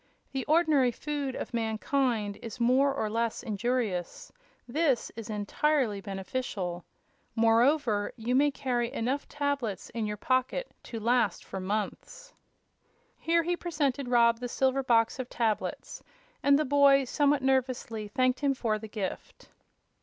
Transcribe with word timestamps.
The 0.31 0.45
ordinary 0.45 0.89
food 0.89 1.35
of 1.35 1.53
mankind 1.53 2.39
is 2.41 2.59
more 2.59 2.91
or 2.91 3.07
less 3.07 3.43
injurious; 3.43 4.31
this 4.67 5.11
is 5.15 5.29
entirely 5.29 6.01
beneficial. 6.01 6.83
Moreover, 7.35 8.11
you 8.15 8.33
may 8.33 8.49
carry 8.49 8.91
enough 8.91 9.29
tablets 9.29 9.91
in 9.91 10.07
your 10.07 10.17
pocket 10.17 10.71
to 10.85 10.99
last 10.99 11.45
for 11.45 11.59
months." 11.59 12.33
Here 13.19 13.43
he 13.43 13.55
presented 13.55 14.07
Rob 14.07 14.39
the 14.39 14.49
silver 14.49 14.81
box 14.81 15.19
of 15.19 15.29
tablets, 15.29 16.01
and 16.41 16.57
the 16.57 16.65
boy, 16.65 17.03
somewhat 17.03 17.43
nervously, 17.43 18.07
thanked 18.07 18.39
him 18.39 18.55
for 18.55 18.79
the 18.79 18.87
gift. 18.87 19.49